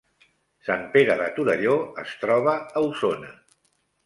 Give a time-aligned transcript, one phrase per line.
[0.69, 3.31] Sant Pere de Torelló es troba a Osona